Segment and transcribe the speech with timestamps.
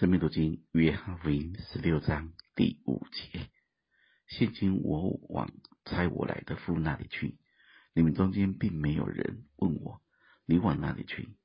[0.00, 3.50] 生命读经约翰福音十六章第五节：
[4.26, 5.52] 现今我往
[5.84, 7.36] 差我来的父那里去，
[7.92, 10.00] 你们中间并没有人问我，
[10.46, 11.36] 你往哪里去？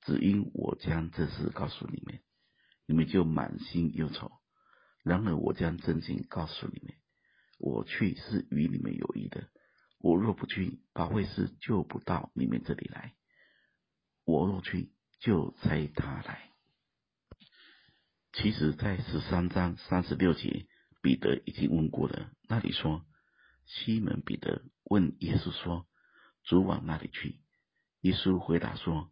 [0.00, 2.20] 只因我将这事告诉你们，
[2.86, 4.32] 你们就满心忧愁。
[5.04, 6.94] 然而我将真情告诉你们，
[7.58, 9.50] 我去是与你们有益的。
[9.98, 13.12] 我若不去，保惠师就不到你们这里来；
[14.24, 16.49] 我若去，就差他来。
[18.42, 20.66] 其实，在十三章三十六节，
[21.02, 22.30] 彼得已经问过了。
[22.48, 23.04] 那里说，
[23.66, 25.86] 西门彼得问耶稣说
[26.44, 27.38] ：“主往哪里去？”
[28.00, 29.10] 耶稣回答说：“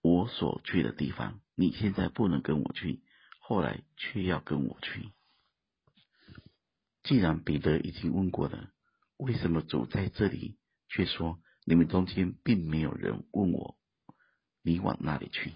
[0.00, 3.02] 我所去的地方，你现在不能跟我去，
[3.38, 5.10] 后来却要跟我去。”
[7.04, 8.70] 既然彼得已经问过了，
[9.18, 10.56] 为什么主在这里
[10.88, 13.76] 却说：“你们中间并没有人问我，
[14.62, 15.52] 你往哪里去？”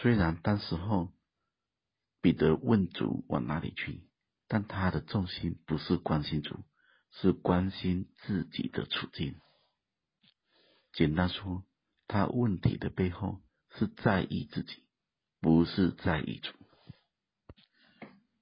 [0.00, 1.12] 虽然当时候
[2.20, 4.08] 彼得问主往哪里去，
[4.46, 6.64] 但他的重心不是关心主，
[7.10, 9.40] 是关心自己的处境。
[10.92, 11.64] 简单说，
[12.06, 13.42] 他问题的背后
[13.76, 14.84] 是在意自己，
[15.40, 16.52] 不是在意主。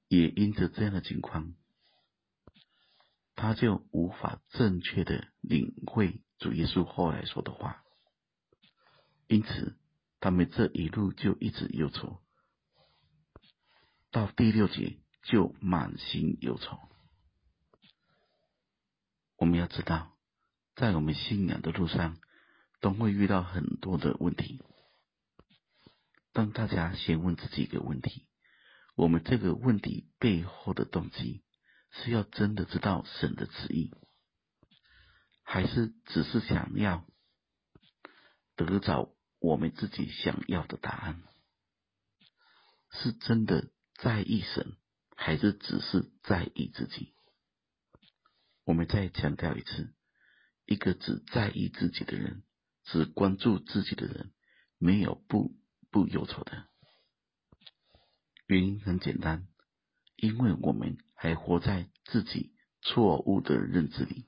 [0.09, 1.55] 也因着这样的情况，
[3.35, 7.83] 他就无法正确的领会主耶稣后来说的话。
[9.27, 9.79] 因此。
[10.27, 12.21] 他们这一路就一直忧愁，
[14.11, 16.81] 到第六节就满心忧愁。
[19.37, 20.19] 我们要知道，
[20.75, 22.19] 在我们信仰的路上，
[22.81, 24.61] 都会遇到很多的问题。
[26.33, 28.27] 当大家先问自己一个问题：
[28.97, 31.45] 我们这个问题背后的动机，
[31.93, 33.95] 是要真的知道神的旨意，
[35.45, 37.07] 还是只是想要
[38.57, 39.13] 得着？
[39.39, 41.23] 我们自己想要的答案，
[42.91, 44.77] 是真的在意神，
[45.15, 47.15] 还是只是在意自己？
[48.65, 49.95] 我们再强调一次，
[50.65, 52.43] 一个只在意自己的人，
[52.85, 54.33] 只关注自己的人，
[54.79, 55.55] 没有不
[55.91, 56.67] 不忧愁的。
[58.47, 59.47] 原因很简单，
[60.17, 64.25] 因为我们还活在自己错误的认知里。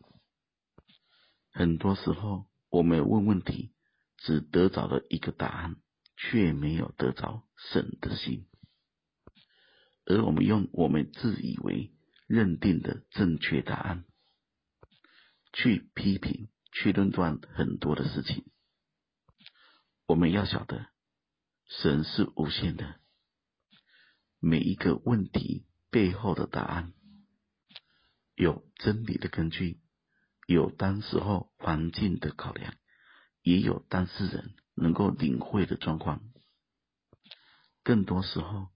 [1.50, 3.72] 很多时候，我们问问题。
[4.18, 5.76] 只得着了一个答案，
[6.16, 8.48] 却没有得着神的心，
[10.04, 11.92] 而我们用我们自以为
[12.26, 14.04] 认定的正确答案，
[15.52, 18.44] 去批评、去论断很多的事情。
[20.06, 20.88] 我们要晓得，
[21.68, 23.00] 神是无限的，
[24.40, 26.92] 每一个问题背后的答案，
[28.34, 29.80] 有真理的根据，
[30.46, 32.74] 有当时候环境的考量。
[33.42, 36.20] 也有当事人能够领会的状况，
[37.82, 38.68] 更多时候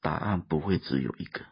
[0.00, 1.44] 答案不会只有一个，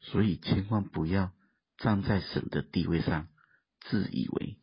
[0.00, 1.32] 所以千万不要
[1.78, 3.28] 站在神的地位上，
[3.80, 4.60] 自以为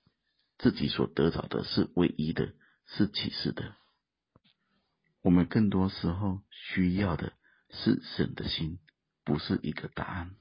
[0.57, 2.53] 自己所得着的是唯一的，
[2.85, 3.75] 是启示的。
[5.21, 7.33] 我们更多时候需要的
[7.69, 8.79] 是神的心，
[9.23, 10.35] 不是一个答案。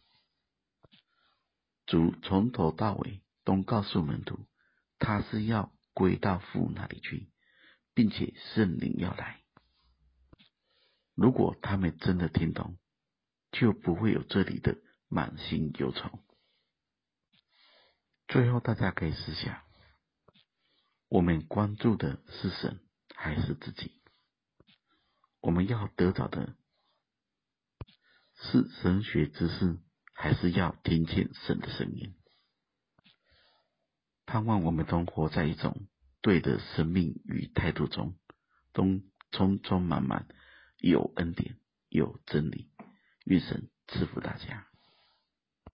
[1.87, 4.47] 主从头到尾都告诉门徒，
[4.99, 5.74] 他是要。
[5.95, 7.31] 归到父那里去，
[7.95, 9.41] 并且圣灵要来。
[11.15, 12.77] 如果他们真的听懂，
[13.53, 14.77] 就不会有这里的
[15.09, 16.19] 满心忧愁。
[18.27, 19.63] 最后，大家可以思想：
[21.09, 22.81] 我们关注的是神
[23.15, 24.03] 还是自己？
[25.41, 26.57] 我们要得到的
[28.35, 29.79] 是神学知识，
[30.15, 32.17] 还是要听见神的声音？
[34.35, 35.87] 盼望我们都活在一种
[36.21, 38.17] 对的生命与态度中，
[38.73, 39.01] 都
[39.31, 40.27] 充充满满
[40.81, 41.55] 有恩典、
[41.89, 42.69] 有真理。
[43.27, 44.67] 愿神赐福大家。